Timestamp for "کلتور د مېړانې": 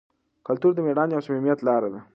0.47-1.13